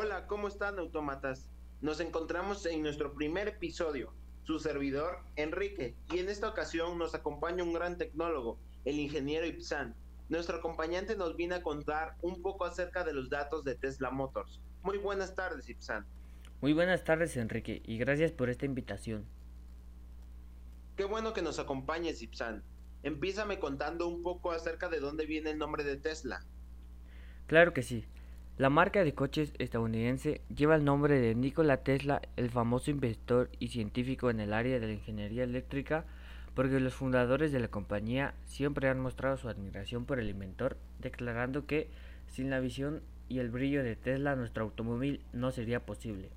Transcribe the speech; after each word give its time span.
Hola, 0.00 0.28
¿cómo 0.28 0.46
están, 0.46 0.78
autómatas? 0.78 1.50
Nos 1.80 1.98
encontramos 1.98 2.64
en 2.66 2.82
nuestro 2.82 3.14
primer 3.14 3.48
episodio. 3.48 4.12
Su 4.44 4.60
servidor, 4.60 5.24
Enrique, 5.34 5.96
y 6.12 6.20
en 6.20 6.28
esta 6.28 6.48
ocasión 6.48 6.98
nos 6.98 7.16
acompaña 7.16 7.64
un 7.64 7.72
gran 7.72 7.98
tecnólogo, 7.98 8.60
el 8.84 9.00
ingeniero 9.00 9.44
Ipsan. 9.44 9.96
Nuestro 10.28 10.58
acompañante 10.58 11.16
nos 11.16 11.34
viene 11.34 11.56
a 11.56 11.64
contar 11.64 12.14
un 12.22 12.42
poco 12.42 12.64
acerca 12.64 13.02
de 13.02 13.12
los 13.12 13.28
datos 13.28 13.64
de 13.64 13.74
Tesla 13.74 14.12
Motors. 14.12 14.60
Muy 14.84 14.98
buenas 14.98 15.34
tardes, 15.34 15.68
Ipsan. 15.68 16.06
Muy 16.60 16.74
buenas 16.74 17.02
tardes, 17.02 17.36
Enrique, 17.36 17.82
y 17.84 17.98
gracias 17.98 18.30
por 18.30 18.50
esta 18.50 18.66
invitación. 18.66 19.26
Qué 20.96 21.06
bueno 21.06 21.32
que 21.32 21.42
nos 21.42 21.58
acompañes, 21.58 22.22
Ipsan. 22.22 22.62
Empiézame 23.02 23.58
contando 23.58 24.06
un 24.06 24.22
poco 24.22 24.52
acerca 24.52 24.88
de 24.88 25.00
dónde 25.00 25.26
viene 25.26 25.50
el 25.50 25.58
nombre 25.58 25.82
de 25.82 25.96
Tesla. 25.96 26.46
Claro 27.48 27.74
que 27.74 27.82
sí. 27.82 28.06
La 28.58 28.70
marca 28.70 29.04
de 29.04 29.14
coches 29.14 29.52
estadounidense 29.58 30.40
lleva 30.52 30.74
el 30.74 30.84
nombre 30.84 31.20
de 31.20 31.36
Nikola 31.36 31.76
Tesla, 31.84 32.20
el 32.34 32.50
famoso 32.50 32.90
inventor 32.90 33.50
y 33.60 33.68
científico 33.68 34.30
en 34.30 34.40
el 34.40 34.52
área 34.52 34.80
de 34.80 34.86
la 34.88 34.94
ingeniería 34.94 35.44
eléctrica, 35.44 36.06
porque 36.56 36.80
los 36.80 36.92
fundadores 36.92 37.52
de 37.52 37.60
la 37.60 37.68
compañía 37.68 38.34
siempre 38.46 38.88
han 38.88 38.98
mostrado 38.98 39.36
su 39.36 39.48
admiración 39.48 40.06
por 40.06 40.18
el 40.18 40.28
inventor, 40.28 40.76
declarando 40.98 41.66
que 41.66 41.88
sin 42.26 42.50
la 42.50 42.58
visión 42.58 43.00
y 43.28 43.38
el 43.38 43.48
brillo 43.48 43.84
de 43.84 43.94
Tesla 43.94 44.34
nuestro 44.34 44.64
automóvil 44.64 45.24
no 45.32 45.52
sería 45.52 45.86
posible. 45.86 46.28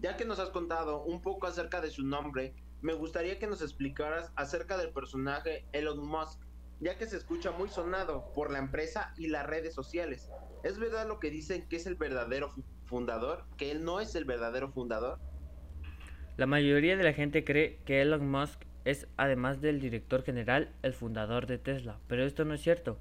Ya 0.00 0.16
que 0.16 0.24
nos 0.24 0.38
has 0.38 0.50
contado 0.50 1.02
un 1.02 1.22
poco 1.22 1.48
acerca 1.48 1.80
de 1.80 1.90
su 1.90 2.04
nombre, 2.04 2.54
me 2.82 2.94
gustaría 2.94 3.40
que 3.40 3.48
nos 3.48 3.62
explicaras 3.62 4.30
acerca 4.36 4.76
del 4.76 4.90
personaje 4.90 5.64
Elon 5.72 6.06
Musk, 6.06 6.38
ya 6.80 6.96
que 6.96 7.06
se 7.06 7.16
escucha 7.16 7.50
muy 7.50 7.68
sonado 7.68 8.32
por 8.34 8.50
la 8.50 8.58
empresa 8.58 9.12
y 9.16 9.28
las 9.28 9.46
redes 9.46 9.74
sociales. 9.74 10.30
¿Es 10.62 10.78
verdad 10.78 11.06
lo 11.06 11.18
que 11.18 11.30
dicen 11.30 11.66
que 11.68 11.76
es 11.76 11.86
el 11.86 11.96
verdadero 11.96 12.52
fundador? 12.84 13.44
¿Que 13.56 13.70
él 13.70 13.84
no 13.84 14.00
es 14.00 14.14
el 14.14 14.24
verdadero 14.24 14.70
fundador? 14.70 15.18
La 16.36 16.46
mayoría 16.46 16.96
de 16.96 17.02
la 17.02 17.12
gente 17.12 17.44
cree 17.44 17.80
que 17.84 18.00
Elon 18.00 18.30
Musk 18.30 18.62
es, 18.84 19.08
además 19.16 19.60
del 19.60 19.80
director 19.80 20.22
general, 20.22 20.72
el 20.82 20.94
fundador 20.94 21.46
de 21.46 21.58
Tesla, 21.58 21.98
pero 22.06 22.24
esto 22.24 22.44
no 22.44 22.54
es 22.54 22.60
cierto. 22.60 22.98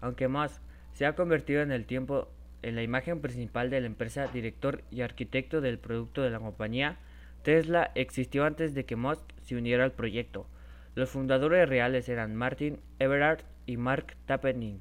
Aunque 0.00 0.28
Musk 0.28 0.60
se 0.92 1.06
ha 1.06 1.14
convertido 1.14 1.62
en 1.62 1.70
el 1.70 1.86
tiempo 1.86 2.28
en 2.62 2.74
la 2.74 2.82
imagen 2.82 3.20
principal 3.20 3.70
de 3.70 3.80
la 3.80 3.86
empresa, 3.86 4.26
director 4.26 4.82
y 4.90 5.00
arquitecto 5.00 5.60
del 5.60 5.78
producto 5.78 6.22
de 6.22 6.30
la 6.30 6.40
compañía, 6.40 6.98
Tesla 7.42 7.90
existió 7.94 8.44
antes 8.44 8.74
de 8.74 8.84
que 8.84 8.96
Musk 8.96 9.22
se 9.40 9.56
uniera 9.56 9.84
al 9.84 9.92
proyecto. 9.92 10.46
Los 10.96 11.10
fundadores 11.10 11.68
reales 11.68 12.08
eran 12.08 12.34
Martin 12.34 12.80
Everard 12.98 13.44
y 13.64 13.76
Mark 13.76 14.16
Tappening, 14.26 14.80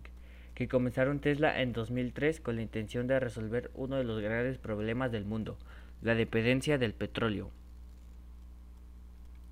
que 0.56 0.68
comenzaron 0.68 1.20
Tesla 1.20 1.62
en 1.62 1.72
2003 1.72 2.42
con 2.42 2.56
la 2.56 2.64
intención 2.64 3.06
de 3.06 3.20
resolver 3.20 3.70
uno 3.76 3.98
de 3.98 4.04
los 4.04 4.20
grandes 4.20 4.58
problemas 4.58 5.12
del 5.12 5.26
mundo, 5.26 5.58
la 6.02 6.16
dependencia 6.16 6.80
del 6.80 6.94
petróleo. 6.94 7.52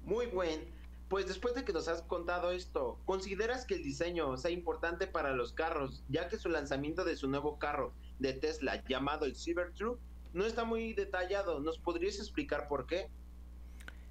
Muy 0.04 0.26
buen. 0.26 0.62
Pues 1.10 1.28
después 1.28 1.54
de 1.54 1.64
que 1.64 1.74
nos 1.74 1.88
has 1.88 2.02
contado 2.02 2.52
esto, 2.52 3.00
¿consideras 3.06 3.66
que 3.66 3.76
el 3.76 3.84
diseño 3.84 4.36
sea 4.36 4.52
importante 4.52 5.06
para 5.06 5.34
los 5.34 5.54
carros, 5.54 6.04
ya 6.10 6.28
que 6.28 6.38
su 6.38 6.50
lanzamiento 6.50 7.06
de 7.06 7.16
su 7.16 7.30
nuevo 7.30 7.60
carro 7.60 7.94
de 8.20 8.34
Tesla 8.34 8.84
llamado 8.88 9.26
el 9.26 9.36
Cybertruck 9.36 10.00
no 10.34 10.46
está 10.46 10.66
muy 10.66 10.94
detallado? 10.94 11.60
¿Nos 11.60 11.78
podrías 11.78 12.18
explicar 12.18 12.68
por 12.68 12.88
qué? 12.88 13.10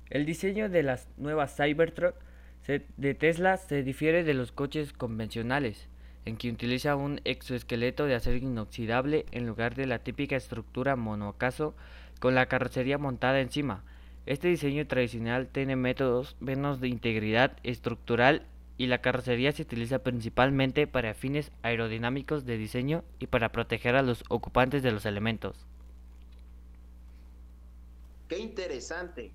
El 0.09 0.25
diseño 0.25 0.71
de 0.71 0.85
las 0.85 1.09
nuevas 1.19 1.57
Cybertruck 1.57 2.15
de 2.97 3.15
Tesla 3.15 3.57
se 3.57 3.83
difiere 3.83 4.25
de 4.25 4.35
los 4.35 4.51
coches 4.53 4.93
convencionales, 4.93 5.89
en 6.25 6.37
que 6.37 6.51
utiliza 6.51 6.97
un 6.97 7.21
exoesqueleto 7.25 8.05
de 8.07 8.17
acero 8.17 8.37
inoxidable 8.37 9.27
en 9.31 9.47
lugar 9.47 9.77
de 9.77 9.87
la 9.87 10.01
típica 10.01 10.37
estructura 10.37 10.97
monocaso 10.97 11.75
con 12.19 12.35
la 12.35 12.47
carrocería 12.47 12.99
montada 12.99 13.41
encima. 13.41 13.85
Este 14.27 14.49
diseño 14.49 14.87
tradicional 14.89 15.47
tiene 15.47 15.77
métodos 15.77 16.37
menos 16.41 16.81
de 16.81 16.89
integridad 16.89 17.57
estructural 17.63 18.45
y 18.77 18.89
la 18.89 18.99
carrocería 18.99 19.53
se 19.53 19.63
utiliza 19.63 20.01
principalmente 20.01 20.89
para 20.89 21.15
fines 21.15 21.53
aerodinámicos 21.63 22.45
de 22.45 22.59
diseño 22.59 23.05
y 23.21 23.29
para 23.29 23.53
proteger 23.53 23.95
a 23.95 24.03
los 24.03 24.25
ocupantes 24.29 24.83
de 24.83 24.91
los 24.91 25.07
elementos. 25.07 25.65
Qué 28.29 28.39
interesante. 28.39 29.31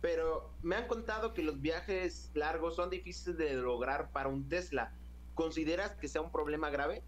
Pero 0.00 0.54
me 0.62 0.76
han 0.76 0.86
contado 0.86 1.34
que 1.34 1.42
los 1.42 1.60
viajes 1.60 2.30
largos 2.34 2.76
son 2.76 2.90
difíciles 2.90 3.36
de 3.38 3.54
lograr 3.54 4.12
para 4.12 4.28
un 4.28 4.48
Tesla. 4.48 4.92
¿Consideras 5.34 5.92
que 5.92 6.08
sea 6.08 6.20
un 6.20 6.32
problema 6.32 6.70
grave? 6.70 7.02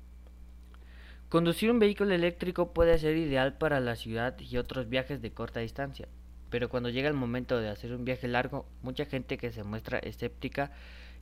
Conducir 1.29 1.71
un 1.71 1.79
vehículo 1.79 2.13
eléctrico 2.13 2.73
puede 2.73 2.99
ser 2.99 3.17
ideal 3.17 3.57
para 3.57 3.79
la 3.79 3.95
ciudad 3.95 4.37
y 4.41 4.57
otros 4.57 4.89
viajes 4.89 5.23
de 5.23 5.33
corta 5.33 5.61
distancia, 5.61 6.09
pero 6.51 6.69
cuando 6.69 6.89
llega 6.89 7.09
el 7.09 7.15
momento 7.15 7.61
de 7.61 7.69
hacer 7.69 7.95
un 7.95 8.05
viaje 8.05 8.27
largo, 8.27 8.67
mucha 8.83 9.05
gente 9.05 9.39
que 9.39 9.53
se 9.53 9.63
muestra 9.63 10.01
escéptica 10.01 10.73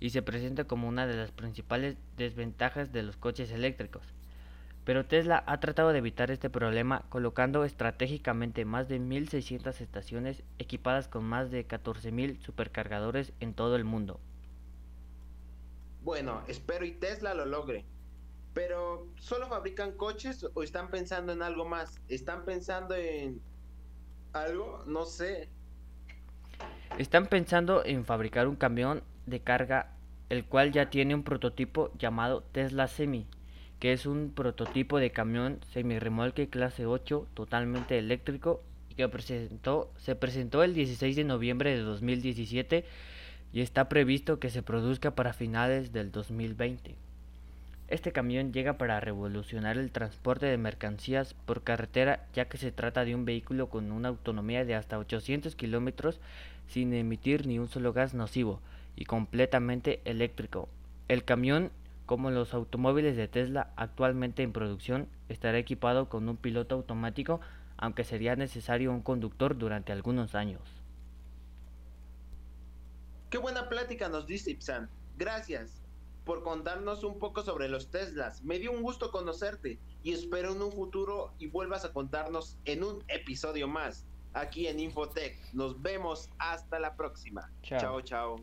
y 0.01 0.09
se 0.09 0.23
presenta 0.23 0.65
como 0.65 0.89
una 0.89 1.07
de 1.07 1.17
las 1.17 1.31
principales 1.31 1.99
desventajas 2.17 2.91
de 2.91 3.03
los 3.03 3.19
coches 3.19 3.51
eléctricos. 3.51 4.03
Pero 4.89 5.05
Tesla 5.05 5.45
ha 5.47 5.61
tratado 5.61 5.93
de 5.93 5.99
evitar 5.99 6.31
este 6.31 6.49
problema 6.49 7.05
colocando 7.11 7.65
estratégicamente 7.65 8.65
más 8.65 8.89
de 8.89 8.99
1.600 8.99 9.83
estaciones 9.83 10.43
equipadas 10.59 11.09
con 11.09 11.25
más 11.25 11.51
de 11.51 11.69
14.000 11.69 12.41
supercargadores 12.41 13.35
en 13.41 13.53
todo 13.53 13.77
el 13.77 13.85
mundo. 13.85 14.19
Bueno, 16.01 16.41
espero 16.49 16.87
y 16.87 16.93
Tesla 16.93 17.35
lo 17.35 17.45
logre. 17.45 17.85
Pero, 18.55 19.07
¿solo 19.19 19.47
fabrican 19.49 19.93
coches 19.93 20.47
o 20.55 20.63
están 20.63 20.89
pensando 20.89 21.35
en 21.35 21.43
algo 21.43 21.67
más? 21.67 22.01
¿Están 22.09 22.47
pensando 22.47 22.95
en 22.95 23.43
algo? 24.33 24.85
No 24.87 25.05
sé. 25.05 25.51
Están 26.97 27.27
pensando 27.27 27.85
en 27.85 28.07
fabricar 28.07 28.49
un 28.49 28.57
camión 28.57 29.03
de 29.27 29.41
carga, 29.41 29.99
el 30.31 30.47
cual 30.47 30.73
ya 30.73 30.89
tiene 30.89 31.15
un 31.15 31.25
prototipo 31.25 31.93
llamado 31.99 32.43
Tesla 32.43 32.89
Semi 32.89 33.27
que 33.79 33.93
es 33.93 34.07
un 34.07 34.33
prototipo 34.35 34.99
de 34.99 35.11
camión 35.11 35.61
semirremolque 35.73 36.49
clase 36.49 36.87
8 36.87 37.27
totalmente 37.35 37.99
eléctrico 37.99 38.63
y 38.91 38.95
que 38.95 39.09
presentó, 39.09 39.91
se 39.97 40.17
presentó 40.17 40.63
el 40.65 40.75
16 40.75 41.15
de 41.17 41.25
noviembre 41.25 41.77
de 41.77 41.83
2017 41.83 42.85
y 43.53 43.61
está 43.61 43.89
previsto 43.89 44.41
que 44.41 44.51
se 44.51 44.63
produzca 44.63 45.15
para 45.15 45.33
finales 45.33 45.93
del 45.93 46.11
2020. 46.11 46.97
Este 47.89 48.13
camión 48.13 48.53
llega 48.53 48.77
para 48.77 49.01
revolucionar 49.01 49.79
el 49.79 49.91
transporte 49.93 50.45
de 50.45 50.59
mercancías 50.59 51.33
por 51.47 51.63
carretera 51.63 52.27
ya 52.35 52.47
que 52.47 52.59
se 52.59 52.71
trata 52.71 53.05
de 53.05 53.15
un 53.15 53.25
vehículo 53.25 53.71
con 53.71 53.93
una 53.93 54.09
autonomía 54.09 54.65
de 54.67 54.75
hasta 54.75 54.99
800 54.99 55.55
kilómetros 55.55 56.21
sin 56.67 56.93
emitir 56.93 57.47
ni 57.47 57.59
un 57.59 57.69
solo 57.69 57.95
gas 57.95 58.13
nocivo 58.13 58.61
y 58.95 59.07
completamente 59.07 60.01
eléctrico. 60.05 60.69
El 61.09 61.25
camión 61.25 61.71
como 62.09 62.31
los 62.31 62.55
automóviles 62.55 63.19
de 63.19 63.29
Tesla 63.29 63.71
actualmente 63.77 64.43
en 64.43 64.55
producción, 64.55 65.11
estará 65.29 65.59
equipado 65.59 66.09
con 66.09 66.27
un 66.27 66.39
piloto 66.39 66.75
automático, 66.75 67.43
aunque 67.77 68.03
sería 68.03 68.35
necesario 68.35 68.91
un 68.93 69.03
conductor 69.03 69.59
durante 69.59 69.93
algunos 69.93 70.35
años. 70.35 70.63
Qué 73.29 73.37
buena 73.37 73.69
plática 73.69 74.09
nos 74.09 74.27
dice 74.27 74.53
Ipsan. 74.53 74.89
Gracias 75.19 75.83
por 76.25 76.43
contarnos 76.43 77.05
un 77.05 77.19
poco 77.19 77.43
sobre 77.43 77.69
los 77.69 77.91
Teslas. 77.91 78.43
Me 78.43 78.59
dio 78.59 78.73
un 78.73 78.81
gusto 78.81 79.11
conocerte 79.11 79.79
y 80.03 80.13
espero 80.13 80.53
en 80.53 80.63
un 80.63 80.73
futuro 80.73 81.35
y 81.39 81.49
vuelvas 81.49 81.85
a 81.85 81.93
contarnos 81.93 82.57
en 82.65 82.85
un 82.85 83.05
episodio 83.09 83.69
más 83.69 84.07
aquí 84.33 84.67
en 84.67 84.81
Infotech. 84.81 85.37
Nos 85.53 85.83
vemos 85.83 86.31
hasta 86.39 86.79
la 86.79 86.97
próxima. 86.97 87.53
chao. 87.61 88.01
chao. 88.01 88.37